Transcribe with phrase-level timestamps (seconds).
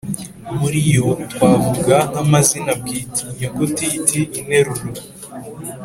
[0.59, 4.85] muri yo twavuga nk’amazina bwite, inyuguti it interuro.